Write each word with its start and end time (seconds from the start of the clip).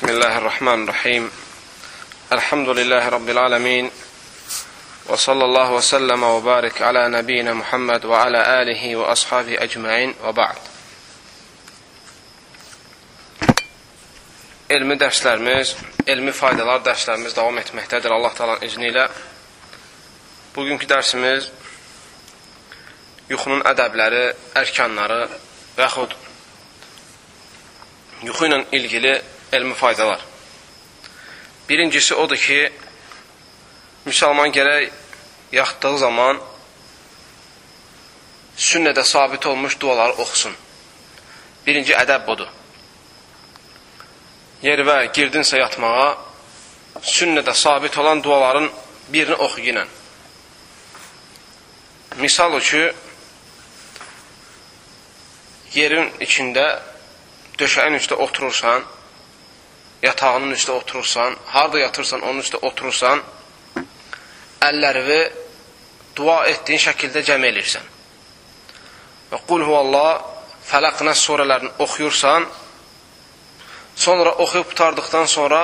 بسم 0.00 0.09
الله 0.09 0.37
الرحمن 0.37 0.83
الرحيم 0.83 1.31
الحمد 2.31 2.69
لله 2.69 3.09
رب 3.09 3.29
العالمين 3.29 3.91
وصلى 5.05 5.45
الله 5.45 5.71
وسلم 5.71 6.23
وبارك 6.23 6.81
على 6.81 7.09
نبينا 7.09 7.53
محمد 7.53 8.05
وعلى 8.05 8.61
آله 8.61 8.95
وأصحابه 8.95 9.63
أجمعين 9.63 10.13
وبعد 10.23 10.55
Elmi 14.69 14.95
dərslərimiz, 14.95 15.73
elmi 16.07 16.31
faydalar 16.31 16.79
dərslərimiz 16.85 17.33
davam 17.35 17.57
etməkdədir 17.59 18.13
Allah 18.13 18.31
talan 18.37 18.61
izni 18.63 18.87
ilə. 18.87 19.09
Bugünkü 20.55 20.87
dərsimiz 20.87 21.49
yuxunun 23.33 23.65
ədəbləri, 23.73 24.23
ərkanları 24.61 25.19
və 25.75 25.83
yaxud 25.83 26.15
yuxu 28.29 28.47
ilə 28.47 28.63
ilgili 28.79 29.17
elmi 29.51 29.73
faydalar. 29.73 30.21
Birincisi 31.69 32.15
odur 32.15 32.37
ki, 32.37 32.71
müsəlman 34.05 34.51
gərək 34.55 34.89
yatdığı 35.55 35.97
zaman 35.97 36.39
sünnədə 38.57 39.03
sabit 39.03 39.45
olmuş 39.45 39.79
duaları 39.79 40.17
oxusun. 40.23 40.55
Birinci 41.65 41.93
ədəb 41.95 42.25
budur. 42.27 42.49
Yervə 44.61 44.97
girdinsə 45.15 45.59
yatmağa, 45.59 46.09
sünnədə 47.01 47.53
sabit 47.53 47.97
olan 47.97 48.23
duaların 48.23 48.69
birini 49.13 49.35
oxu 49.35 49.63
yinən. 49.67 49.89
Misal 52.19 52.59
ki, 52.59 52.83
yerin 55.73 56.11
içində, 56.19 56.65
döşəyin 57.57 57.95
üstə 57.97 58.17
oturursan, 58.25 58.83
yatağının 60.01 60.55
üstə 60.55 60.71
oturursan, 60.71 61.35
harada 61.45 61.79
yatırsan, 61.79 62.21
onun 62.21 62.41
üstə 62.41 62.59
oturursan, 62.61 63.21
əllərini 64.65 65.21
dua 66.17 66.41
etdiyin 66.49 66.81
şəkildə 66.87 67.23
cəm 67.27 67.45
elirsən. 67.49 67.85
Və 69.31 69.39
qul 69.47 69.63
huvallah, 69.65 70.23
fələq 70.67 71.03
nəs 71.07 71.21
surələrini 71.27 71.71
oxuyursan, 71.85 72.47
sonra 73.95 74.33
oxuyub 74.43 74.69
qutardıqdan 74.71 75.29
sonra 75.29 75.61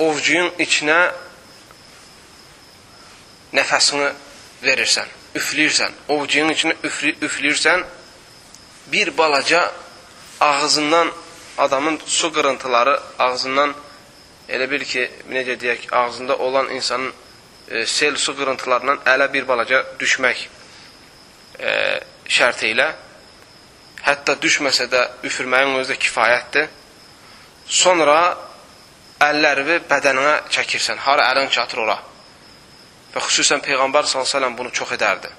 ovcuyun 0.00 0.52
içinə 0.58 0.98
nəfəsini 3.54 4.10
verirsən, 4.64 5.08
üfləyirsən, 5.38 5.96
ovcuyun 6.14 6.52
içinə 6.54 6.76
üfləyirsən, 6.86 7.84
bir 8.92 9.16
balaca 9.18 9.72
ağzından 10.40 11.12
adamın 11.58 12.00
su 12.06 12.32
qırıntıları 12.32 13.00
ağzından 13.18 13.74
elə 14.48 14.70
bil 14.70 14.84
ki, 14.84 15.10
necə 15.30 15.56
deyək, 15.60 15.92
ağzında 15.94 16.36
olan 16.38 16.70
insanın 16.74 17.12
e, 17.70 17.86
sel 17.86 18.16
su 18.16 18.36
qırıntılarından 18.36 19.04
ələ 19.06 19.32
bir 19.32 19.48
balaca 19.48 19.84
düşmək 20.00 20.48
e, 21.58 21.70
şərti 22.28 22.74
ilə 22.74 22.90
hətta 24.04 24.36
düşməsə 24.40 24.88
də 24.90 25.02
üfürməyin 25.28 25.76
özü 25.80 25.92
də 25.92 25.98
kifayətdir. 26.00 26.68
Sonra 27.66 28.20
əllərini 29.22 29.80
bədəninə 29.90 30.36
çəkirsən. 30.54 31.02
Hara 31.04 31.28
əlin 31.34 31.50
çatır 31.52 31.84
ora. 31.84 31.98
Və 33.14 33.22
xüsusən 33.26 33.62
Peyğəmbər 33.64 34.08
s.ə.v 34.08 34.50
bunu 34.56 34.70
çox 34.72 34.94
edərdi. 34.96 35.30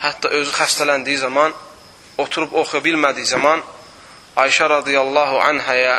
Hətta 0.00 0.30
özü 0.40 0.54
xəstələndiyi 0.56 1.18
zaman, 1.20 1.52
oturub 2.18 2.54
oxuya 2.62 2.82
bilmədiyi 2.84 3.26
zaman 3.26 3.62
Ayşə 4.38 4.68
radiyallahu 4.70 5.40
anhəyə 5.42 5.96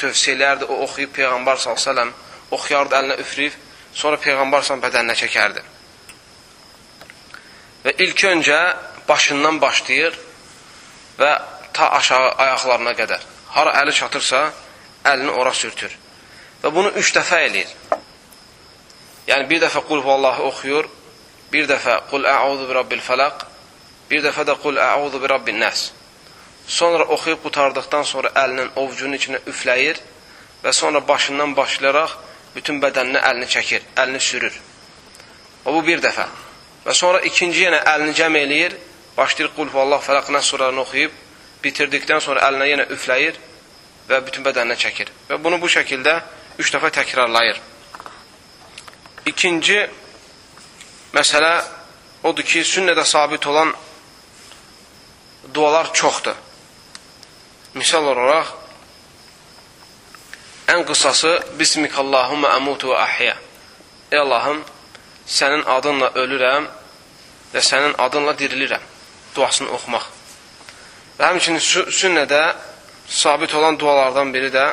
tövsiyə 0.00 0.34
elərdi, 0.36 0.66
o 0.66 0.82
oxuyub 0.86 1.12
Peyğəmbər 1.14 1.60
s.ə.v 1.62 2.08
oxuyardı 2.52 2.96
əlinə 2.98 3.18
üfriyib, 3.22 3.54
sonra 3.94 4.18
Peyğəmbər 4.20 4.64
s.ə.v 4.66 4.80
bədəninə 4.82 5.14
çəkərdi. 5.20 5.62
Və 7.84 7.94
ilk 8.04 8.24
öncə 8.32 8.58
başından 9.08 9.60
başlayır 9.62 10.18
və 11.18 11.32
ta 11.72 11.88
aşağı 11.98 12.34
ayaqlarına 12.44 12.92
qədər. 12.98 13.22
Hara 13.54 13.76
əli 13.82 13.94
çatırsa, 13.94 14.42
əlini 15.04 15.30
ora 15.30 15.54
sürtür. 15.54 15.94
Və 16.62 16.70
bunu 16.74 16.92
üç 16.98 17.14
dəfə 17.16 17.40
eləyir. 17.46 17.70
Yəni, 19.26 19.48
bir 19.48 19.62
dəfə 19.64 19.82
qul 19.86 20.02
vallahu 20.04 20.48
oxuyur, 20.50 20.88
bir 21.52 21.66
dəfə 21.70 21.98
qul 22.10 22.26
əuzu 22.26 22.68
bi 22.68 22.76
rabbil 22.78 23.02
fələq, 23.02 23.44
bir 24.10 24.22
dəfə 24.26 24.46
də 24.48 24.56
qul 24.62 24.78
əuzu 24.82 25.20
bi 25.22 25.30
rabbin 25.30 25.60
nəs. 25.62 25.90
Sonra 26.66 27.04
oxuyub 27.04 27.42
qutardıqdan 27.42 28.04
sonra 28.06 28.30
əlinin 28.44 28.70
ovcunun 28.76 29.18
içinə 29.18 29.40
üfləyir 29.50 29.98
və 30.64 30.72
sonra 30.72 31.02
başından 31.08 31.56
başlayaraq 31.56 32.14
bütün 32.54 32.80
bədəninə 32.82 33.22
əlini 33.28 33.48
çəkir, 33.50 33.82
əlini 33.96 34.20
sürür. 34.20 34.54
O, 35.64 35.74
bu 35.74 35.82
bir 35.86 36.02
dəfə. 36.04 36.26
Və 36.86 36.94
sonra 36.94 37.20
ikinci 37.26 37.64
yenə 37.64 37.82
əlini 37.94 38.14
cəm 38.18 38.36
eləyir, 38.38 38.76
başlayır 39.16 39.52
qul 39.56 39.72
vallah 39.74 40.02
fələqnə 40.02 40.42
surələrini 40.42 40.82
oxuyub, 40.82 41.18
bitirdikdən 41.64 42.20
sonra 42.20 42.46
əlinə 42.48 42.68
yenə 42.70 42.86
üfləyir 42.94 43.38
və 44.08 44.22
bütün 44.26 44.46
bədəninə 44.46 44.78
çəkir. 44.78 45.10
Və 45.30 45.38
bunu 45.42 45.60
bu 45.62 45.70
şəkildə 45.70 46.16
üç 46.58 46.72
dəfə 46.74 46.90
təkrarlayır. 46.98 47.60
İkinci 49.26 49.78
məsələ 51.14 51.52
odur 52.26 52.46
ki, 52.46 52.64
sünnədə 52.66 53.04
sabit 53.06 53.46
olan 53.46 53.74
dualar 55.54 55.92
çoxdur. 55.92 56.34
Misal 57.74 58.04
olaraq, 58.04 58.50
ən 60.68 60.84
qısası 60.88 61.32
Bismikallahumma 61.56 62.50
əmutu 62.58 62.90
və 62.92 62.98
əhyə. 63.06 63.34
Ey 64.12 64.20
Allahım, 64.20 64.60
sənin 65.24 65.64
adınla 65.76 66.10
ölürəm 66.22 66.68
və 67.54 67.62
sənin 67.64 67.96
adınla 67.98 68.36
dirilirəm. 68.36 68.84
Duasını 69.36 69.72
oxumaq. 69.78 70.04
Və 71.16 71.30
həmçinin 71.30 71.64
sünnədə 72.00 72.42
sabit 73.08 73.54
olan 73.54 73.80
dualardan 73.80 74.32
biri 74.34 74.52
də 74.52 74.66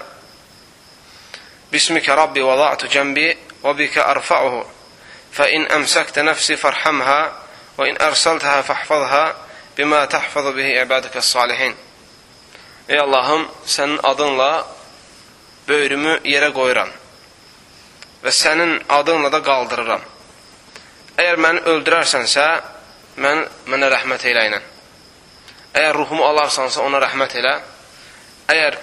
Bismikə 1.72 2.16
Rabbi 2.20 2.44
və 2.44 2.60
da'tu 2.60 2.92
cəmbi 2.92 3.30
və 3.64 3.78
bikə 3.80 4.04
ərfa'uhu 4.16 4.66
fə 5.36 5.52
in 5.56 5.68
əmsəkdə 5.72 6.24
nəfsi 6.26 6.58
fərhəmhə 6.60 7.20
və 7.78 7.92
in 7.92 8.00
ərsəltəhə 8.10 8.64
fəhfəzhə 8.68 9.26
bimə 9.78 10.02
təhfəzu 10.12 10.52
bihi 10.58 10.82
ibadəkə 10.82 11.22
salihin. 11.24 11.76
Ey 12.90 13.00
Allahım, 13.00 13.44
sənin 13.66 14.00
adınla 14.04 14.66
böyrümü 15.68 16.16
yerə 16.26 16.50
qoyuram 16.54 16.90
və 18.24 18.32
sənin 18.34 18.80
adınla 18.90 19.30
da 19.32 19.40
qaldırıram. 19.46 20.02
Əgər 21.20 21.38
məni 21.44 21.62
öldürərsənsə, 21.70 22.46
mən, 23.22 23.44
mənə 23.70 23.90
rəhmət 23.94 24.26
elə 24.32 24.46
ilə. 24.50 24.60
Əgər 25.74 26.00
ruhumu 26.00 26.26
alarsansa, 26.26 26.82
ona 26.82 26.98
rəhmət 27.04 27.36
elə. 27.44 27.54
Əgər 28.50 28.78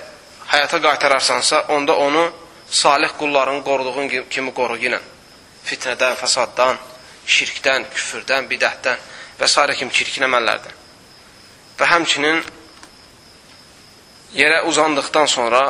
həyata 0.53 0.81
qaytararsansa, 0.87 1.65
onda 1.75 1.97
onu 2.07 2.23
salih 2.71 3.11
qulların 3.19 3.63
qoruduğun 3.67 4.09
kimi 4.31 4.53
qoru 4.55 4.79
ilə. 4.79 5.01
Fitnədən, 5.67 6.15
fəsaddan, 6.21 6.79
şirkdən, 7.27 7.89
küfürdən, 7.91 8.47
bidətdən 8.47 9.03
və 9.41 9.49
s. 9.51 9.67
kimi 9.79 9.91
çirkin 9.91 10.29
əməllərdən. 10.29 10.79
Və 11.79 11.91
həmçinin 11.91 12.45
yerə 14.35 14.63
uzandıqdan 14.71 15.27
sonra, 15.31 15.63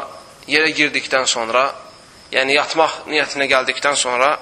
yerə 0.48 0.70
girdikdən 0.76 1.26
sonra, 1.26 1.68
yəni 2.32 2.56
yatmaq 2.56 3.04
niyyətinə 3.10 3.48
gəldikdən 3.50 3.98
sonra, 3.98 4.36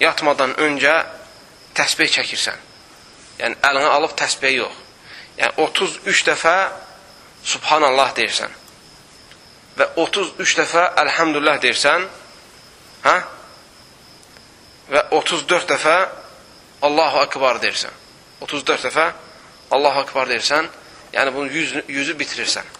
yatmadan 0.00 0.54
öncə 0.62 0.94
təsbih 1.74 2.10
çəkirsən. 2.16 2.58
Yəni 3.38 3.60
əlini 3.66 3.90
alıb 3.90 4.14
təsbih 4.18 4.56
yox. 4.58 4.82
Yəni 5.38 5.54
33 5.66 6.26
dəfə 6.30 6.56
Subhanallah 7.44 8.14
deyirsən. 8.16 8.52
Və 9.76 9.88
33 10.00 10.54
dəfə 10.60 10.84
Əlhəmdülillah 11.02 11.58
deyirsən. 11.60 12.06
Hə? 13.04 13.16
Və 14.94 15.02
34 15.18 15.68
dəfə 15.74 15.96
Allahu 16.88 17.20
Akbar 17.24 17.60
deyirsən. 17.60 17.92
34 18.40 18.86
dəfə 18.88 19.10
Allahu 19.76 20.04
Akbar 20.06 20.30
deyirsən. 20.30 20.70
Yəni 21.12 21.34
bunu 21.34 21.50
100, 21.52 21.84
100-ü 21.88 22.16
bitirirsən. 22.22 22.70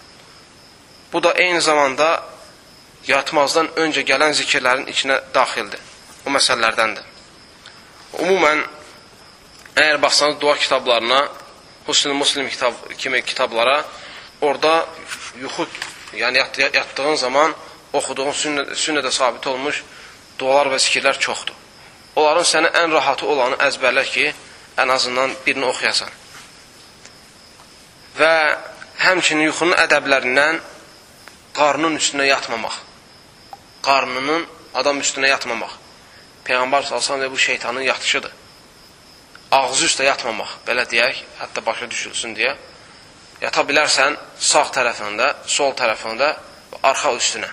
Bu 1.14 1.22
da 1.22 1.32
eyni 1.32 1.60
zamanda 1.62 2.08
yatmazdan 3.06 3.68
öncə 3.78 4.02
gələn 4.02 4.32
zikirlərin 4.34 4.88
içinə 4.90 5.20
daxildir. 5.34 5.78
O 6.26 6.32
məsələlərdəndir. 6.34 7.04
Umumən, 8.18 8.64
əgər 9.76 10.00
baxsanız 10.02 10.40
dua 10.40 10.56
kitablarına, 10.58 11.20
Husn-ı 11.86 12.14
Muslim 12.14 12.48
kitab, 12.48 12.74
kimi 12.98 13.22
kitablara, 13.22 13.84
orada 14.40 14.86
yuxu, 15.40 15.68
yəni 16.16 16.38
yat, 16.38 16.58
yatdığın 16.74 17.14
zaman 17.14 17.54
oxuduğun 17.92 18.34
sünnə, 18.42 18.66
sünnədə 18.74 19.10
sabit 19.12 19.46
olmuş 19.46 19.84
dualar 20.38 20.72
və 20.74 20.82
zikirlər 20.82 21.18
çoxdur. 21.18 21.54
Onların 22.16 22.50
sənə 22.50 22.74
ən 22.82 22.90
rahatı 22.90 23.26
olanı 23.26 23.62
əzbərlə 23.68 24.04
ki, 24.10 24.28
ən 24.82 24.90
azından 24.90 25.38
birini 25.46 25.70
oxuyasan. 25.70 26.10
Və 28.18 28.34
həmçinin 29.06 29.50
yuxunun 29.50 29.78
ədəblərindən 29.84 30.62
qarnının 31.54 31.96
üstünə 31.96 32.26
yatmamaq. 32.26 32.76
Qarnının 33.82 34.46
adam 34.74 35.00
üstünə 35.00 35.30
yatmamaq. 35.30 35.74
Peyğəmbər 36.44 36.86
sallallahu 36.88 37.30
bu 37.32 37.38
şeytanın 37.38 37.86
yatışıdır. 37.90 38.32
Ağzı 39.50 39.86
üstə 39.86 40.04
yatmamaq, 40.04 40.50
belə 40.66 40.84
deyək, 40.90 41.20
hətta 41.40 41.62
başa 41.66 41.90
düşülsün 41.90 42.34
deyə. 42.34 42.56
Yata 43.40 43.62
bilərsən 43.68 44.16
sağ 44.38 44.64
tərəfində, 44.74 45.28
sol 45.46 45.76
tərəfində 45.78 46.32
və 46.72 46.80
arxa 46.90 47.12
üstünə. 47.14 47.50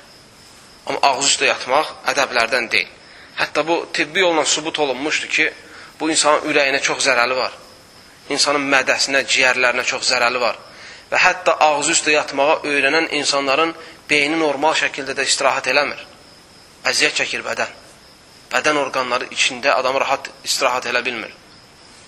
Amma 0.88 1.00
ağzı 1.12 1.28
üstə 1.28 1.52
yatmaq 1.52 1.94
ədəblərdən 2.14 2.70
deyil. 2.72 2.90
Hətta 3.38 3.64
bu 3.68 3.86
tibbi 3.94 4.26
yolla 4.26 4.46
sübut 4.46 4.80
olunmuşdur 4.80 5.30
ki, 5.30 5.52
bu 6.00 6.10
insanın 6.10 6.50
ürəyinə 6.50 6.82
çox 6.82 7.06
zərəli 7.06 7.38
var. 7.38 7.54
İnsanın 8.34 8.66
mədəsinə, 8.74 9.22
ciyərlərinə 9.28 9.86
çox 9.86 10.10
zərəli 10.10 10.42
var. 10.42 10.58
Və 11.12 11.20
hətta 11.20 11.58
ağzı 11.60 11.92
üstə 11.92 12.14
yatmağa 12.16 12.62
öyrənən 12.64 13.10
insanların 13.20 13.74
beyni 14.10 14.40
normal 14.40 14.78
şəkildə 14.80 15.16
də 15.18 15.26
istirahət 15.28 15.68
eləmir. 15.74 16.00
Əziyyət 16.88 17.22
çəkir 17.22 17.44
bədən. 17.46 17.74
Bədən 18.52 18.80
orqanları 18.86 19.28
içində 19.36 19.76
adam 19.76 20.00
rahat 20.00 20.30
istirahət 20.48 20.88
elə 20.92 21.04
bilmir. 21.06 21.34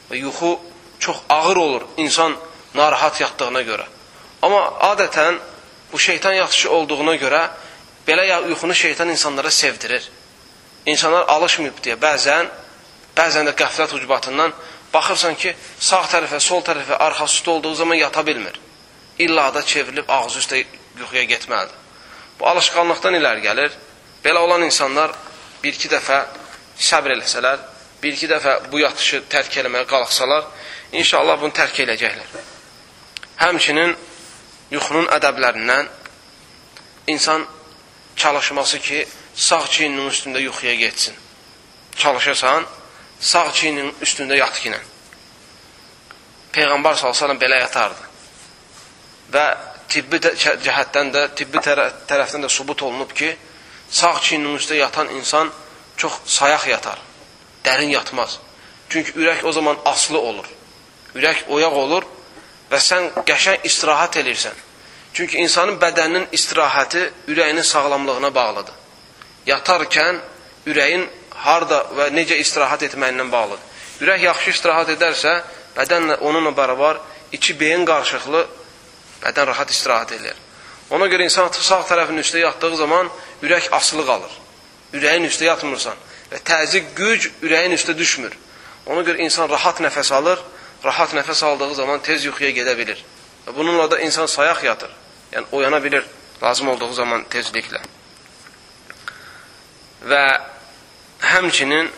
Və 0.09 0.19
yuxu 0.23 0.55
çox 0.99 1.19
ağır 1.29 1.57
olur 1.57 1.85
insan 1.97 2.35
narahat 2.75 3.21
yatdığına 3.21 3.61
görə. 3.67 3.85
Amma 4.41 4.63
adətən 4.91 5.39
bu 5.91 5.99
şeytan 5.99 6.33
yaxşı 6.33 6.71
olduğuna 6.71 7.15
görə 7.15 7.47
belə 8.07 8.25
yuxunu 8.49 8.75
şeytan 8.75 9.09
insanlara 9.09 9.51
sevdirir. 9.51 10.11
İnsanlar 10.85 11.27
alışmayıb 11.27 11.79
deyə 11.83 11.95
bəzən, 11.99 12.49
bəzən 13.15 13.47
də 13.47 13.53
qəflət 13.55 13.95
ucbatından 13.99 14.51
baxırsan 14.93 15.35
ki, 15.35 15.55
sağ 15.79 16.03
tərəfə, 16.11 16.39
sol 16.39 16.61
tərəfə, 16.65 16.97
arxası 17.07 17.39
üstə 17.39 17.49
olduğu 17.49 17.75
zaman 17.75 17.95
yata 17.95 18.25
bilmir. 18.27 18.59
İlla 19.19 19.53
da 19.53 19.61
çevrilib 19.65 20.09
ağzı 20.09 20.39
üstə 20.39 20.63
yuxuya 20.99 21.23
getməlidir. 21.23 21.77
Bu 22.39 22.47
alışqanlıqdan 22.47 23.17
iləri 23.19 23.43
gəlir. 23.45 23.71
Belə 24.25 24.41
olan 24.45 24.63
insanlar 24.65 25.13
bir-iki 25.63 25.89
dəfə 25.91 26.23
səbr 26.79 27.13
eləsələr, 27.17 27.59
bir-iki 28.03 28.27
dəfə 28.31 28.55
bu 28.71 28.79
yatışı 28.81 29.23
tərk 29.31 29.59
eləməyə 29.61 29.87
qalxsalar, 29.89 30.47
inşallah 30.91 31.39
bunu 31.41 31.53
tərk 31.55 31.83
eləyəcəklər. 31.85 32.47
Həmçinin 33.43 33.95
yuxunun 34.71 35.09
ədəblərindən 35.17 35.89
insan 37.13 37.45
çalışması 38.15 38.79
ki, 38.79 39.05
sağ 39.35 39.67
çiyninin 39.67 40.09
üstündə 40.09 40.41
yuxuya 40.41 40.73
getsin. 40.75 41.15
Çalışırsan, 41.95 42.65
sağ 43.19 43.51
çiyninin 43.53 43.95
üstündə 44.01 44.37
yat 44.37 44.59
ki 44.59 44.69
ilə. 44.71 44.79
Peyğəmbər 46.53 46.97
s.ə.v 47.01 47.37
belə 47.41 47.59
yatardı. 47.65 48.02
Və 49.33 49.45
tibbi 49.89 50.19
cəhətdən 50.21 51.11
də, 51.13 51.27
tibbi 51.37 51.61
tərəfdən 51.63 52.45
də 52.45 52.49
subut 52.49 52.81
olunub 52.85 53.13
ki, 53.13 53.33
sağ 53.89 54.19
çiyninin 54.21 54.57
üstə 54.57 54.77
yatan 54.77 55.09
insan 55.17 55.51
çox 55.97 56.19
sayaq 56.25 56.67
yatar, 56.67 56.99
dərin 57.65 57.93
yatmaz. 57.93 58.39
Çünki 58.89 59.13
ürək 59.17 59.43
o 59.45 59.51
zaman 59.51 59.77
aslı 59.85 60.19
olur. 60.19 60.45
Ürək 61.15 61.47
oyaq 61.49 61.73
olur 61.77 62.05
və 62.71 62.79
sən 62.81 63.09
qəşəng 63.25 63.65
istirahət 63.69 64.19
eləyirsən. 64.21 64.55
Çünki 65.13 65.37
insanın 65.37 65.77
bədəninin 65.81 66.29
istirahəti 66.33 67.03
ürəyinin 67.27 67.63
sağlamlığına 67.63 68.33
bağlıdır. 68.35 68.73
Yatarkən 69.45 70.19
ürəyin 70.65 71.05
harda 71.45 71.83
və 71.97 72.09
necə 72.15 72.37
istirahət 72.41 72.87
etməyindən 72.89 73.29
bağlıdır. 73.31 73.61
Ürək 74.01 74.25
yaxşı 74.25 74.53
istirahət 74.55 74.95
edərsə, 74.95 75.33
bədənlə 75.77 76.17
onunla 76.25 76.53
bərabər 76.57 77.01
iki 77.31 77.53
beyin 77.59 77.85
qarışıqlı 77.85 78.45
bədən 79.23 79.49
rahat 79.49 79.71
istirahət 79.71 80.15
edir. 80.19 80.39
Ona 80.93 81.07
görə 81.09 81.25
insan 81.25 81.49
sağ 81.51 81.83
tərəfinin 81.89 82.21
üstə 82.23 82.41
yatdığı 82.43 82.75
zaman 82.77 83.09
ürək 83.43 83.69
asılı 83.71 84.05
qalır. 84.05 84.33
Ürəyin 84.93 85.25
üstə 85.29 85.47
yatmırsan 85.47 85.97
və 86.31 86.41
təzyiq 86.45 86.91
güc 86.97 87.29
ürəyin 87.41 87.73
üstə 87.77 87.95
düşmür. 87.97 88.35
Ona 88.85 89.01
görə 89.07 89.23
insan 89.23 89.49
rahat 89.49 89.79
nəfəs 89.81 90.11
alır, 90.13 90.41
rahat 90.83 91.15
nəfəs 91.15 91.43
aldığı 91.45 91.73
zaman 91.75 92.03
tez 92.03 92.25
yuxuya 92.25 92.51
gedə 92.51 92.75
bilir. 92.77 92.99
Və 93.47 93.55
bununla 93.55 93.89
da 93.91 93.99
insan 94.03 94.27
sayaq 94.27 94.63
yatır. 94.63 94.91
Yəni 95.33 95.45
oyana 95.51 95.83
bilir 95.83 96.05
lazım 96.43 96.69
olduğu 96.69 96.93
zaman 96.93 97.25
tezliklə. 97.31 97.81
Və 100.03 100.23
həmçinin 101.23 101.89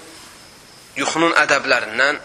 yuxunun 0.95 1.33
ədəblərindən 1.41 2.19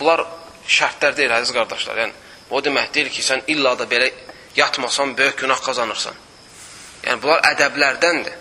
bunlar 0.00 0.26
şərtlər 0.66 1.16
deyil, 1.16 1.32
əziz 1.38 1.54
qardaşlar. 1.54 2.02
Yəni 2.02 2.21
o 2.52 2.60
demək 2.60 2.92
deyil 2.94 3.10
ki, 3.12 3.24
sən 3.24 3.46
illa 3.52 3.72
da 3.78 3.86
belə 3.88 4.10
yatmasan 4.56 5.16
böyük 5.16 5.38
günah 5.44 5.60
qazanırsan. 5.64 6.16
Yəni 7.06 7.22
bunlar 7.22 7.42
ədəblərdəndir. 7.52 8.36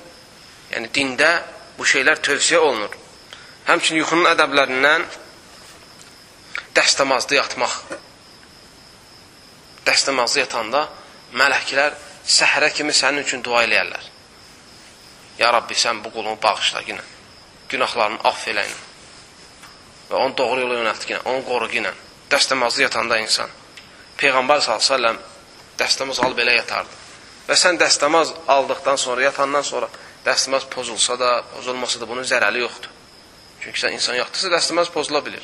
Yəni 0.76 0.92
dində 0.96 1.32
bu 1.78 1.88
şeylər 1.88 2.20
tövsiyə 2.24 2.60
olunur. 2.60 2.94
Həmçinin 3.70 4.02
yuxunun 4.02 4.30
ədəblərindən 4.34 5.06
dəstəmazda 6.76 7.38
yatmaq. 7.40 7.78
Dəstəmazda 9.88 10.44
yatanda 10.44 10.86
mələklər 11.38 11.96
səhərə 12.28 12.72
kimi 12.76 12.94
sənin 12.94 13.24
üçün 13.26 13.44
dua 13.46 13.64
eləyərlər. 13.66 14.10
Ya 15.40 15.50
Rabbi, 15.56 15.76
sən 15.76 16.04
bu 16.04 16.12
qulumu 16.14 16.38
bağışla 16.44 16.84
yine. 16.88 17.02
Günahlarını 17.72 18.20
aff 18.28 18.48
elə 18.52 18.68
ilə. 18.68 18.80
Və 20.12 20.20
onu 20.20 20.38
doğru 20.38 20.66
yola 20.66 20.80
yönəlt 20.82 21.08
yine. 21.10 21.24
Onu 21.32 21.44
qoru 21.48 21.72
yine. 21.72 21.94
Dəstəmazda 22.30 22.86
yatanda 22.86 23.18
insan. 23.24 23.50
Peyğəmbər 24.22 24.62
s.ə.v 24.62 25.14
dəstəmaz 25.80 26.22
alıb 26.22 26.38
belə 26.38 26.56
yatardı. 26.60 26.98
Və 27.48 27.58
sən 27.58 27.80
dəstəmaz 27.82 28.34
aldıqdan 28.54 29.00
sonra, 29.02 29.24
yatandan 29.26 29.66
sonra 29.66 29.90
dəstəmaz 30.26 30.68
pozulsa 30.70 31.18
da, 31.20 31.32
pozulmasa 31.56 32.00
da 32.02 32.08
bunun 32.08 32.28
zərəli 32.28 32.62
yoxdur. 32.62 32.92
Çünki 33.64 33.82
sən 33.82 33.98
insan 33.98 34.20
yatdırsa 34.20 34.52
dəstəmaz 34.54 34.92
pozula 34.94 35.24
bilir. 35.26 35.44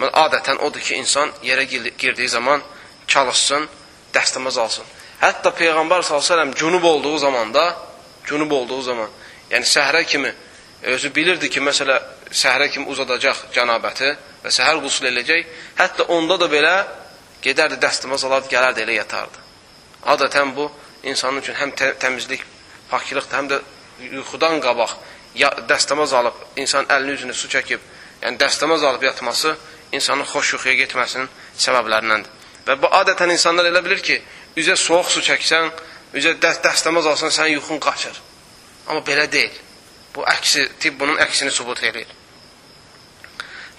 Adətən 0.00 0.60
odur 0.66 0.82
ki, 0.82 0.96
insan 0.98 1.30
yerə 1.46 1.64
girdiyi 1.70 2.28
zaman 2.28 2.62
çalışsın, 3.06 3.68
dəstəmaz 4.14 4.58
alsın. 4.58 4.86
Hətta 5.20 5.54
Peyğəmbər 5.54 6.02
s.ə.v 6.02 6.54
cünub 6.54 6.84
olduğu 6.84 7.18
zamanda, 7.18 7.64
cünub 8.26 8.50
olduğu 8.50 8.82
zaman, 8.82 9.10
yəni 9.50 9.66
səhrə 9.66 10.04
kimi 10.04 10.32
özü 10.82 11.14
bilirdi 11.14 11.50
ki, 11.50 11.60
məsələ 11.60 11.98
səhrə 12.30 12.70
kimi 12.72 12.86
uzadacaq 12.90 13.50
cənabəti 13.54 14.14
və 14.44 14.52
səhər 14.54 14.80
qusul 14.82 15.10
eləyəcək. 15.10 15.46
Hətta 15.78 16.06
onda 16.14 16.38
da 16.40 16.48
belə 16.50 16.74
gedərdi 17.42 17.78
dəstəmaz 17.80 18.24
alardı, 18.26 18.50
gələrdi 18.52 18.84
elə 18.84 18.98
yatardı. 19.00 19.44
Adətən 20.12 20.54
bu 20.56 20.70
insanın 21.02 21.40
üçün 21.40 21.56
həm 21.56 21.72
təmizlik, 21.76 22.44
fakirlikdir, 22.90 23.36
həm 23.36 23.48
də 23.50 23.60
yuxudan 24.16 24.60
qabaq 24.64 24.96
ya, 25.34 25.50
dəstəmaz 25.68 26.14
alıb, 26.16 26.36
insan 26.56 26.88
əlini 26.90 27.16
üzünü 27.18 27.34
su 27.34 27.48
çəkib, 27.52 27.80
yəni 28.22 28.40
dəstəmaz 28.40 28.84
alıb 28.84 29.02
yatması 29.08 29.56
insanın 29.92 30.28
xoş 30.32 30.54
yuxuya 30.54 30.76
getməsinin 30.84 31.28
səbəblərindəndir. 31.58 32.30
Və 32.66 32.76
bu 32.80 32.90
adətən 33.00 33.32
insanlar 33.32 33.68
elə 33.70 33.82
bilir 33.84 34.02
ki, 34.04 34.20
üzə 34.60 34.76
soğuq 34.76 35.10
su 35.10 35.22
çəksən, 35.26 35.70
üzə 36.14 36.36
də 36.42 36.52
dəstəmaz 36.64 37.08
alsan, 37.12 37.32
sənin 37.34 37.56
yuxun 37.58 37.80
qaçır. 37.82 38.20
Amma 38.88 39.02
belə 39.06 39.26
deyil. 39.32 39.54
Bu 40.14 40.24
əksi, 40.26 40.66
tibb 40.82 40.98
bunun 41.00 41.20
əksini 41.22 41.52
subut 41.54 41.82
edir. 41.86 42.06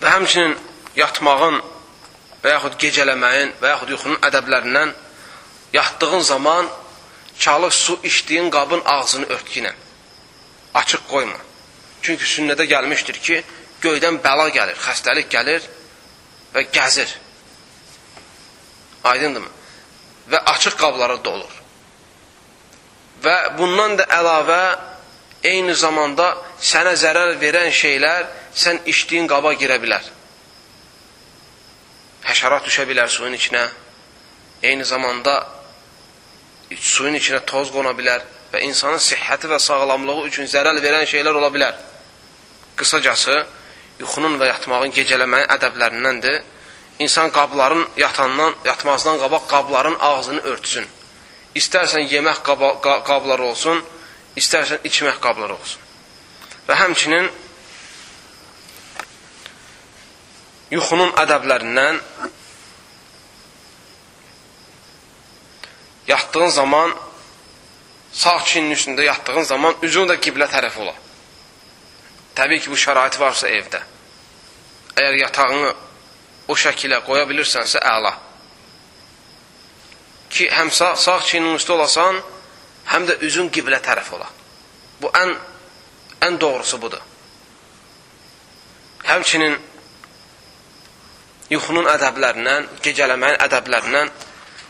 Və 0.02 0.14
həmçinin 0.16 0.56
yatmağın 0.96 1.60
və 2.44 2.56
yaxud 2.56 2.78
gecələməyin 2.82 3.54
və 3.62 3.74
yaxud 3.76 3.94
yuxunun 3.94 4.22
ədəblərindən 4.28 4.94
yatdığın 5.74 6.20
zaman 6.20 6.70
çalıq 7.40 7.74
su 7.74 8.00
içdiyin 8.04 8.50
qabın 8.50 8.82
ağzını 8.86 9.26
örtkinə. 9.26 9.74
Açıq 10.74 11.02
qoyma. 11.12 11.40
Çünki 12.02 12.26
sünnədə 12.26 12.66
gəlmişdir 12.74 13.18
ki, 13.26 13.44
göydən 13.82 14.20
bəla 14.26 14.50
gəlir, 14.58 14.78
xəstəlik 14.88 15.30
gəlir 15.30 15.66
və 16.54 16.66
gəzir. 16.74 17.10
Aydındırmı? 19.04 19.50
Və 20.32 20.40
açıq 20.54 20.78
qablara 20.78 21.18
dolur. 21.24 21.54
Və 23.24 23.36
bundan 23.58 23.98
da 24.00 24.06
əlavə 24.20 24.64
eyni 25.44 25.76
zamanda 25.76 26.32
sənə 26.62 26.94
zərər 26.98 27.36
verən 27.42 27.70
şeylər 27.74 28.26
sən 28.64 28.82
içdiyin 28.86 29.28
qaba 29.30 29.54
girə 29.54 29.78
bilər. 29.82 30.04
Həşərat 32.32 32.64
düşə 32.64 32.86
bilər 32.88 33.10
suyun 33.12 33.36
içinə. 33.36 33.66
Eyni 34.64 34.86
zamanda 34.88 35.34
suyun 36.72 37.18
içinə 37.20 37.42
toz 37.52 37.74
qona 37.76 37.92
bilər 37.98 38.24
və 38.54 38.62
insanın 38.68 39.02
sihhəti 39.04 39.50
və 39.52 39.60
sağlamlığı 39.60 40.28
üçün 40.30 40.48
zərər 40.48 40.80
verən 40.86 41.04
şeylər 41.12 41.36
ola 41.40 41.50
bilər. 41.52 41.76
Qısacası, 42.80 43.36
yuxunun 44.00 44.38
və 44.40 44.48
yatmağın 44.54 44.96
gecələməyin 44.96 45.52
ədəblərindəndir 45.58 46.40
insan 47.04 47.30
qabların 47.36 47.84
yatandan, 47.98 48.56
yatmazdan 48.66 49.20
qabaq 49.24 49.48
qabların 49.54 49.98
ağzını 50.00 50.42
örtsün. 50.52 50.88
İstərsən 51.56 52.08
yemək 52.14 52.44
qaba, 52.48 52.76
qabları 53.10 53.44
olsun, 53.52 53.84
istərsən 54.40 54.86
içmək 54.88 55.20
qabları 55.26 55.58
olsun. 55.60 55.82
Və 56.68 56.78
həmçinin 56.80 57.28
yuxunun 60.72 61.12
ədəblərindən 61.20 62.00
yatdığın 66.08 66.50
zaman 66.50 66.94
sağ 68.12 68.40
çinin 68.46 68.76
üstündə 68.76 69.06
yatdığın 69.06 69.44
zaman 69.44 69.76
üzün 69.84 70.08
də 70.08 70.18
qiblə 70.24 70.48
tərəfi 70.52 70.80
ola. 70.84 70.96
Təbii 72.36 72.60
ki, 72.64 72.72
bu 72.72 72.80
şərait 72.80 73.18
varsa 73.20 73.50
evdə. 73.52 73.82
Əgər 74.96 75.18
yatağını 75.20 75.72
o 76.48 76.56
şəkilə 76.56 77.02
qoya 77.08 77.26
bilirsənsə, 77.30 77.80
əla. 77.80 78.12
Ki, 80.32 80.48
həm 80.52 80.72
sağ, 80.72 80.96
sağ 80.96 81.20
çinin 81.28 81.56
üstü 81.60 81.76
olasan, 81.76 82.22
həm 82.92 83.08
də 83.10 83.20
üzün 83.28 83.52
qiblə 83.52 83.82
tərəf 83.84 84.14
ola. 84.16 84.30
Bu 85.02 85.12
ən, 85.20 85.36
ən 86.28 86.40
doğrusu 86.40 86.82
budur. 86.82 87.04
Həmçinin 89.04 89.60
yuxunun 91.52 91.88
ədəblərindən, 91.92 92.68
gecələməyin 92.84 93.42
ədəblərindən 93.46 94.12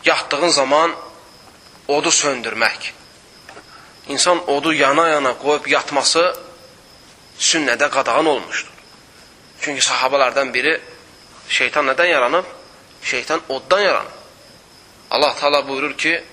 yatdığın 0.04 0.50
zaman 0.50 0.94
odu 1.88 2.10
söndürmək. 2.10 2.92
İnsan 4.08 4.50
odu 4.50 4.72
yana-yana 4.74 5.36
qoyub 5.38 5.66
yatması 5.66 6.24
sünnədə 7.38 7.88
qadağan 7.90 8.26
olmuşdur. 8.26 8.72
Çünki 9.60 9.80
sahabalardan 9.80 10.54
biri 10.54 10.80
şeytan 11.48 11.86
nədən 11.86 12.10
yaranıb? 12.10 12.44
Şeytan 13.02 13.40
oddan 13.48 13.80
yaranıb. 13.80 14.10
Allah 15.10 15.34
Taala 15.34 15.68
buyurur 15.68 15.96
ki, 15.96 16.24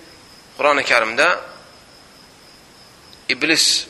Quran-ı 0.57 0.81
Kərimdə 0.81 1.29
İblis 3.29 3.87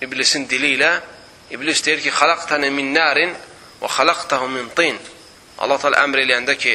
İblisin 0.00 0.48
dili 0.48 0.74
ilə 0.76 1.00
İblis 1.50 1.84
deyir 1.86 2.00
ki, 2.00 2.10
"Xalaqtani 2.10 2.70
min 2.70 2.94
narin 2.94 3.34
və 3.82 3.88
xalaqtahu 3.88 4.48
min 4.48 4.68
tin." 4.68 4.98
Allah 5.58 5.78
Taala 5.78 6.02
əmr 6.04 6.24
eləyəndə 6.24 6.56
ki, 6.58 6.74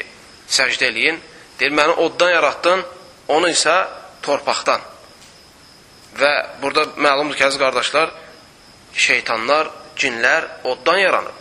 səcdə 0.49 0.89
eləyin, 0.91 1.19
deyir, 1.59 1.71
"Məni 1.71 1.95
oddan 2.05 2.31
yaratdın, 2.31 2.85
onu 3.27 3.49
isə 3.49 3.87
torpaqdan." 4.21 4.81
Və 6.19 6.33
burada 6.61 6.83
məlumdur 6.95 7.35
ki, 7.35 7.43
əziz 7.43 7.59
qardaşlar, 7.59 8.09
şeytanlar, 8.93 9.69
cinlər 9.97 10.47
oddan 10.63 10.97
yaranır. 10.97 11.35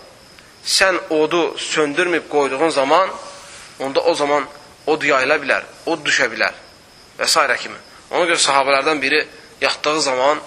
Sən 0.65 0.99
odu 1.11 1.55
söndürməyib 1.57 2.29
qoyduğun 2.29 2.71
zaman, 2.71 3.11
onda 3.79 4.01
o 4.01 4.15
zaman 4.15 4.47
od 4.87 5.03
yayıla 5.03 5.37
bilər, 5.37 5.63
od 5.87 6.05
düşə 6.07 6.29
bilər 6.33 6.53
və 7.19 7.27
s. 7.27 7.57
kimi. 7.63 7.79
Ona 8.11 8.25
görə 8.25 8.41
sahabələrdən 8.41 9.01
biri 9.01 9.27
yatdığı 9.61 10.01
zaman 10.01 10.41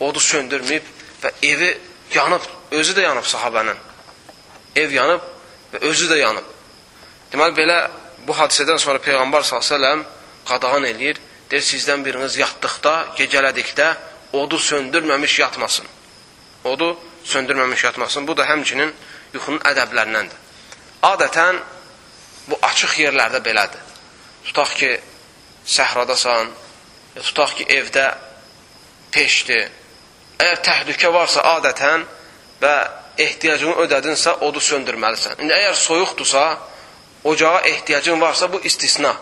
odu 0.00 0.18
söndürməyib 0.18 0.82
və 1.22 1.30
evi 1.42 1.78
yanıb, 2.14 2.42
özü 2.70 2.92
də 2.92 3.02
yanıb 3.02 3.24
sahabənin. 3.24 3.76
Ev 4.76 4.92
yanıb 4.92 5.20
və 5.76 5.82
özü 5.90 6.08
də 6.10 6.18
yanıb. 6.22 6.48
Deməli, 7.32 7.54
belə 7.56 7.78
bu 8.26 8.34
hadisədən 8.36 8.80
sonra 8.82 9.02
Peyğəmbər 9.04 9.44
s.ə.v 9.44 9.92
qadağan 10.46 10.86
eləyir, 10.88 11.20
deyir, 11.50 11.64
sizdən 11.66 12.04
biriniz 12.06 12.36
yatdıqda, 12.38 12.94
gecələdikdə 13.18 13.88
odu 14.38 14.58
söndürməmiş 14.58 15.38
yatmasın. 15.40 15.86
Odu 16.64 16.96
söndürməmiş 17.24 17.84
yatmasın. 17.84 18.26
Bu 18.26 18.36
da 18.36 18.46
həmçinin 18.46 18.92
yuxunun 19.34 19.62
ədəblərindəndir. 19.70 20.38
Adətən, 21.06 21.58
bu 22.46 22.58
açıq 22.62 22.94
yerlərdə 23.02 23.42
belədir. 23.42 23.82
Tutaq 24.46 24.76
ki, 24.78 24.92
səhradasan, 25.66 26.52
tutaq 27.18 27.56
ki, 27.58 27.66
evdə 27.80 28.06
peşdir, 29.10 29.66
Əgər 30.36 30.58
təhlükə 30.64 31.10
varsa 31.14 31.42
adətən 31.56 32.02
və 32.60 32.74
ehtiyacını 33.18 33.74
ödədinsə, 33.84 34.36
odu 34.46 34.60
söndürməlisən. 34.62 35.40
İndi 35.42 35.54
əgər 35.54 35.74
soyuqdursa, 35.80 36.42
ocağa 37.24 37.60
ehtiyacın 37.60 38.20
varsa, 38.20 38.52
bu 38.52 38.60
istisna. 38.64 39.16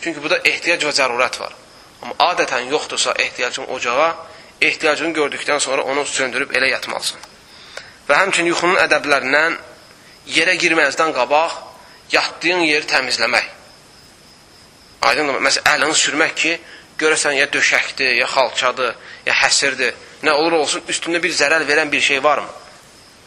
Çünki 0.00 0.22
burada 0.22 0.40
ehtiyac 0.44 0.84
və 0.86 0.92
zərurət 0.96 1.40
var. 1.40 1.54
Amma 2.02 2.14
adətən 2.30 2.70
yoxdursa 2.72 3.14
ehtiyacın 3.18 3.66
ocağa, 3.74 4.10
ehtiyacını 4.60 5.12
gördükdən 5.16 5.60
sonra 5.60 5.82
onu 5.82 6.04
söndürüb 6.06 6.52
elə 6.56 6.70
yatmalısan. 6.70 7.20
Və 8.08 8.18
həmçin 8.22 8.48
yuxunun 8.48 8.80
ədəblərindən 8.80 9.56
yerə 10.36 10.56
girməzdən 10.60 11.12
qabaq 11.16 11.56
yatdığın 12.12 12.64
yeri 12.68 12.86
təmizləmək. 12.88 13.56
Aydın 15.08 15.34
məsələn, 15.40 15.68
əlini 15.74 15.96
sürmək 15.96 16.34
ki, 16.36 16.54
görəsən 17.00 17.36
ya 17.38 17.46
döşəkdir, 17.52 18.16
ya 18.20 18.26
xalçadır, 18.28 18.96
ya 19.26 19.34
həsirdir 19.44 19.94
nə 20.22 20.32
olur 20.36 20.58
olsun 20.60 20.84
üstündə 20.88 21.22
bir 21.22 21.32
zərər 21.32 21.64
verən 21.68 21.92
bir 21.92 22.00
şey 22.00 22.22
varmı? 22.24 22.48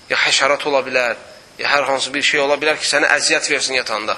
Ya 0.09 0.19
həşərat 0.19 0.65
ola 0.67 0.81
bilər, 0.85 1.17
ya 1.57 1.69
hər 1.69 1.87
hansı 1.87 2.13
bir 2.13 2.25
şey 2.25 2.43
ola 2.43 2.57
bilər 2.59 2.79
ki, 2.79 2.87
sənə 2.87 3.09
əziyyət 3.17 3.49
versin 3.51 3.77
yatanda. 3.79 4.17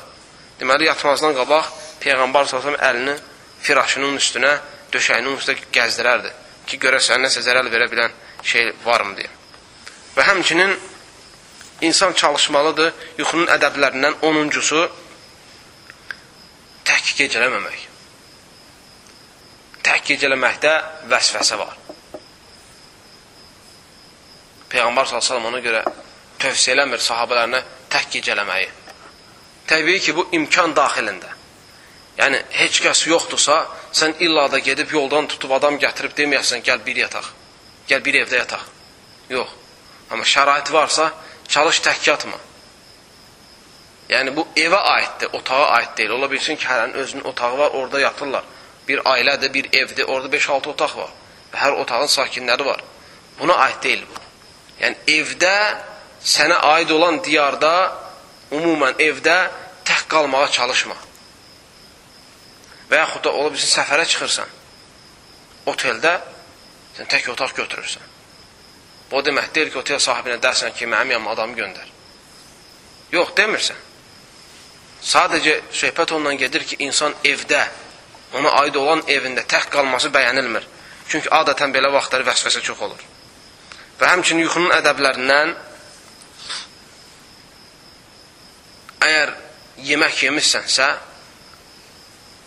Deməli, 0.59 0.87
yatmazdan 0.89 1.35
qabaq 1.37 1.71
Peyğəmbər 2.03 2.49
s.ə.v 2.49 2.75
əlini 2.89 3.15
firaşının 3.65 4.17
üstünə, 4.19 4.51
döşəyinin 4.93 5.37
üstünə 5.37 5.69
gəzdirərdi 5.75 6.31
ki, 6.69 6.79
görəsən 6.81 7.23
nəsə 7.25 7.43
zərər 7.45 7.69
verə 7.73 7.89
bilən 7.91 8.13
şey 8.45 8.71
varmı 8.85 9.17
deyə. 9.19 9.31
Və 10.15 10.25
həmçinin 10.29 10.75
insan 11.85 12.13
çalışmalıdır 12.13 12.93
yuxunun 13.19 13.49
ədəblərindən 13.57 14.21
10-uncusu 14.23 14.85
tək 16.87 17.11
gecələməmək. 17.19 17.81
Tək 19.85 20.07
gecələməkdə 20.13 20.75
vəsvəsə 21.11 21.59
var. 21.59 21.75
Peyğəmbər 24.75 25.07
s.ə.v 25.07 25.39
ona 25.39 25.61
görə 25.63 25.81
tövsiyə 26.41 26.75
eləmir 26.75 26.99
sahabələrinə 26.99 27.61
tək 27.91 28.09
gecələməyi. 28.17 28.67
Təbii 29.69 30.01
ki, 30.03 30.13
bu 30.17 30.25
imkan 30.35 30.75
daxilində. 30.75 31.31
Yəni, 32.19 32.41
heç 32.59 32.81
kəs 32.83 33.05
yoxdursa, 33.07 33.61
sən 33.95 34.17
illa 34.25 34.49
da 34.51 34.59
gedib 34.63 34.91
yoldan 34.91 35.29
tutub 35.31 35.53
adam 35.55 35.79
gətirib 35.79 36.15
deməyəsən, 36.17 36.63
gəl 36.67 36.83
bir 36.85 36.99
yataq, 37.05 37.29
gəl 37.89 38.03
bir 38.03 38.19
evdə 38.23 38.41
yataq. 38.41 38.65
Yox. 39.29 39.55
Amma 40.11 40.27
şərait 40.27 40.71
varsa, 40.71 41.07
çalış 41.47 41.79
tək 41.87 42.03
yatma. 42.11 42.41
Yəni, 44.11 44.35
bu 44.35 44.45
evə 44.59 44.81
aiddir, 44.91 45.31
otağa 45.39 45.63
aid 45.79 45.95
deyil. 45.97 46.13
Ola 46.19 46.29
bilsin 46.31 46.59
ki, 46.59 46.67
hərənin 46.67 46.99
özünün 47.01 47.31
otağı 47.31 47.57
var, 47.57 47.71
orada 47.79 47.99
yatırlar. 47.99 48.43
Bir 48.87 49.01
ailədir, 49.11 49.53
bir 49.53 49.71
evdir, 49.73 50.05
orada 50.05 50.29
5-6 50.35 50.69
otaq 50.75 50.99
var. 50.99 51.15
Və 51.53 51.63
hər 51.63 51.79
otağın 51.81 52.11
sakinləri 52.19 52.65
var. 52.65 52.83
Buna 53.39 53.57
aid 53.65 53.81
deyil 53.83 54.05
bu. 54.11 54.24
Yəni 54.79 54.97
evdə 55.19 55.55
sənə 56.25 56.57
aid 56.75 56.91
olan 56.91 57.21
diyarda, 57.23 57.73
umumən 58.55 58.99
evdə 59.01 59.37
tək 59.87 60.07
qalmağa 60.11 60.47
çalışma. 60.57 60.95
Və 62.89 62.99
yaxud 63.01 63.23
da 63.25 63.31
ola 63.33 63.53
bilsin 63.53 63.71
səfərə 63.79 64.05
çıxırsan. 64.09 64.51
Oteldə 65.71 66.13
sən 66.97 67.09
tək 67.09 67.31
otaq 67.33 67.55
götürürsən. 67.57 68.11
Bu 69.11 69.21
demək 69.25 69.51
deyil 69.53 69.71
ki, 69.71 69.79
otel 69.81 69.99
sahibinə 70.01 70.37
dərsən 70.41 70.73
ki, 70.77 70.87
mənim 70.89 71.15
yanıma 71.15 71.33
adamı 71.35 71.57
göndər. 71.57 71.89
Yox, 73.13 73.33
demirsən. 73.37 73.81
Sadəcə 75.05 75.59
söhbət 75.71 76.15
ondan 76.17 76.37
gedir 76.41 76.65
ki, 76.65 76.79
insan 76.87 77.13
evdə, 77.23 77.61
ona 78.33 78.53
aid 78.63 78.77
olan 78.81 79.03
evində 79.07 79.45
tək 79.45 79.69
qalması 79.73 80.09
bəyənilmir. 80.13 80.65
Çünki 81.07 81.29
adətən 81.29 81.73
belə 81.73 81.91
vaxtları 81.93 82.25
vəsvəsə 82.25 82.63
çox 82.65 82.81
olur. 82.87 83.03
Və 83.99 84.11
həmçinin 84.11 84.43
yuxunun 84.43 84.73
ədəblərindən 84.75 85.53
əgər 89.05 89.33
yemək 89.87 90.23
yemişsənsə, 90.25 90.87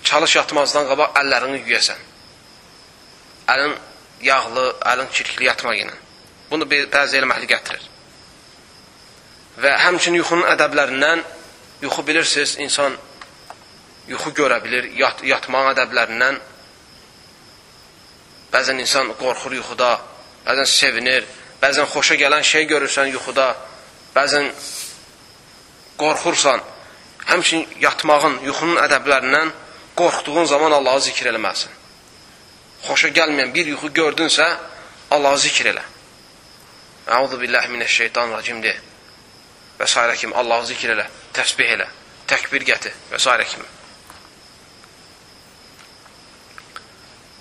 çalış 0.08 0.36
yatmazdan 0.38 0.88
qabaq 0.90 1.16
əllərini 1.20 1.62
yuyəsən. 1.62 2.00
Əlin 3.52 3.74
yağlı, 4.24 4.66
əlin 4.92 5.08
çirkli 5.12 5.48
yatmaq 5.48 5.80
ilə. 5.84 5.94
Bunu 6.50 6.68
bəzi 6.68 7.20
eləməkli 7.20 7.48
gətirir. 7.48 7.88
Və 9.62 9.72
həmçinin 9.84 10.20
yuxunun 10.20 10.48
ədəblərindən, 10.52 11.24
yuxu 11.82 12.04
bilirsiniz, 12.06 12.56
insan 12.64 12.96
yuxu 14.08 14.32
görə 14.36 14.60
bilir, 14.64 14.90
yat, 15.00 15.22
yatmağın 15.24 15.72
ədəblərindən. 15.74 16.38
Bəzən 18.52 18.80
insan 18.80 19.12
qorxur 19.20 19.56
yuxuda, 19.58 19.90
bəzən 20.48 20.68
sevinir, 20.68 21.26
bəzən 21.62 21.88
xoşa 21.92 22.16
gələn 22.22 22.44
şey 22.52 22.64
görürsən 22.72 23.12
yuxuda, 23.12 23.48
bəzən 24.16 24.48
qorxursan, 26.00 26.62
həmçin 27.28 27.66
yatmağın, 27.84 28.40
yuxunun 28.48 28.80
ədəblərindən 28.86 29.52
qorxduğun 30.00 30.48
zaman 30.52 30.72
Allahı 30.78 31.04
zikr 31.10 31.28
eləməlisin. 31.32 31.72
Xoşa 32.86 33.10
gəlməyən 33.18 33.52
bir 33.54 33.66
yuxu 33.74 33.90
gördünsə, 34.00 34.46
Allahı 35.10 35.40
zikr 35.46 35.72
elə. 35.72 35.82
Əuzu 37.18 37.40
billahi 37.40 37.72
minəşşeytanirracim 37.74 38.62
de. 38.62 38.76
Və 39.78 39.86
s. 39.86 40.16
kimi 40.20 40.34
Allahı 40.34 40.66
zikr 40.72 40.94
elə, 40.94 41.06
təsbih 41.34 41.74
elə, 41.76 41.88
təkbir 42.30 42.64
gətir 42.70 42.94
və 43.12 43.18
s. 43.18 43.36
kimi. 43.52 43.68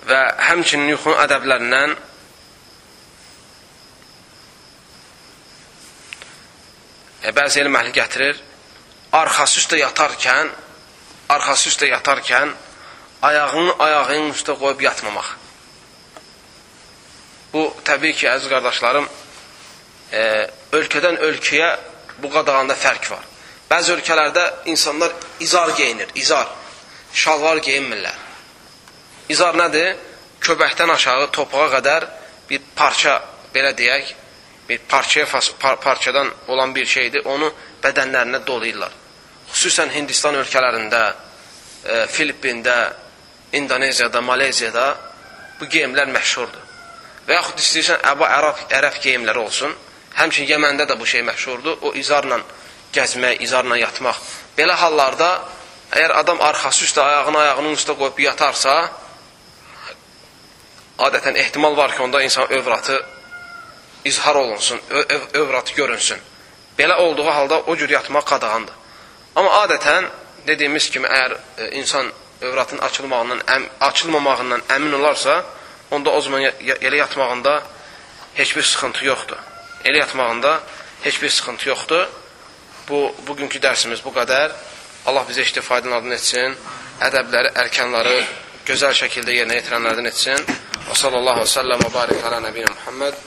Və 0.09 0.21
həmçinin 0.49 0.93
yuxunun 0.95 1.23
ədəblərindən 1.25 1.95
e, 7.27 7.33
bəzi 7.35 7.59
elm 7.63 7.75
əhli 7.75 7.91
gətirir, 7.95 8.39
arxası 9.19 9.59
üstə 9.63 9.79
yatarkən, 9.81 10.51
arxası 11.35 11.71
üstə 11.73 11.89
yatarkən 11.91 12.53
ayağını 13.27 13.75
ayağının 13.83 14.31
üstə 14.35 14.55
qoyub 14.59 14.81
yatmamaq. 14.87 15.33
Bu, 17.53 17.63
təbii 17.87 18.13
ki, 18.13 18.27
əziz 18.31 18.51
qardaşlarım, 18.51 19.07
e, 20.13 20.21
ölkədən 20.79 21.19
ölkəyə 21.27 21.71
bu 22.21 22.31
qadağanda 22.31 22.75
fərq 22.77 23.11
var. 23.11 23.25
Bəzi 23.67 23.97
ölkələrdə 23.97 24.45
insanlar 24.71 25.11
izar 25.43 25.73
geyinir, 25.77 26.11
izar. 26.15 26.47
Şalvar 27.13 27.59
geyinmirlər. 27.63 28.15
İzar 29.29 29.57
nədir? 29.59 29.95
Köbəkdən 30.43 30.91
aşağı 30.93 31.31
topuğa 31.35 31.67
qədər 31.73 32.05
bir 32.49 32.61
parça, 32.75 33.17
belə 33.55 33.73
deyək, 33.75 34.13
bir 34.69 34.77
parçaya 34.77 35.25
par 35.59 35.79
parçadan 35.81 36.31
olan 36.47 36.75
bir 36.75 36.85
şeydir. 36.85 37.25
Onu 37.25 37.51
bədənlərinə 37.83 38.45
dolayırlar. 38.47 38.91
Xüsusən 39.53 39.93
Hindistan 39.95 40.35
ölkələrində, 40.35 41.01
e, 41.85 42.05
Filippində, 42.11 42.93
İndoneziyada, 43.53 44.21
Maleziyada 44.21 44.87
bu 45.59 45.65
geyimlər 45.65 46.11
məşhurdur. 46.11 46.63
Və 47.27 47.39
yaxud 47.39 47.59
istəyirsən 47.63 48.03
əba 48.11 48.27
ərəf, 48.39 48.65
ərəf 48.79 48.99
geyimləri 49.03 49.39
olsun. 49.39 49.75
Həmçin 50.17 50.47
Yəməndə 50.49 50.87
də 50.89 50.99
bu 50.99 51.05
şey 51.05 51.23
məşhurdur. 51.27 51.79
O 51.81 51.93
izarla 51.93 52.41
gəzmək, 52.93 53.41
izarla 53.43 53.77
yatmaq. 53.77 54.19
Belə 54.57 54.75
hallarda 54.83 55.31
əgər 55.91 56.13
adam 56.21 56.41
arxası 56.41 56.85
üstə 56.87 57.03
ayağını 57.03 57.39
ayağının 57.39 57.75
üstə 57.77 57.95
qoyub 57.99 58.19
yatarsa, 58.19 58.73
adətən 60.97 61.37
ehtimal 61.37 61.77
var 61.77 61.93
ki, 61.95 62.01
onda 62.01 62.21
insan 62.21 62.51
övratı 62.51 63.05
izhar 64.07 64.35
olunsun, 64.35 64.79
öv 64.89 65.21
övratı 65.33 65.73
görünsün. 65.73 66.17
Belə 66.79 66.95
olduğu 66.95 67.25
halda 67.25 67.61
o 67.61 67.75
cür 67.77 67.89
yatmaq 67.89 68.25
qadağandır. 68.31 68.73
Amma 69.35 69.51
adətən 69.63 70.07
dediyimiz 70.47 70.89
kimi 70.89 71.07
əgər 71.07 71.35
e, 71.57 71.69
insan 71.79 72.11
övratın 72.41 72.77
açılmağından, 72.77 73.39
əm, 73.39 73.63
açılmamağından 73.81 74.61
əmin 74.69 74.93
olarsa, 74.99 75.43
onda 75.91 76.09
o 76.09 76.21
zaman 76.21 76.41
elə 76.87 76.95
yatmağında 76.95 77.61
heç 78.33 78.55
bir 78.57 78.63
sıxıntı 78.63 79.05
yoxdur. 79.05 79.37
Elə 79.85 79.97
yatmağında 79.97 80.59
heç 81.01 81.21
bir 81.21 81.29
sıxıntı 81.29 81.69
yoxdur. 81.69 82.07
Bu, 82.89 83.15
bugünkü 83.27 83.59
dərsimiz 83.59 84.03
bu 84.05 84.13
qədər. 84.15 84.51
Allah 85.05 85.25
bizə 85.29 85.41
işte 85.41 85.61
faydalardan 85.61 86.11
etsin, 86.11 86.55
ədəbləri, 87.01 87.53
ərkanları 87.63 88.19
gözəl 88.67 88.95
şəkildə 89.01 89.39
yerinə 89.39 89.61
yetirənlərdən 89.61 90.11
etsin. 90.11 90.45
Və 90.89 90.95
sallallahu 90.95 91.43
və 91.43 91.49
səlləm 91.57 91.87
və 91.87 91.93
barik 91.93 92.29
alə 92.29 92.43
nəbiyyə 92.47 92.69
Muhammed 92.75 93.26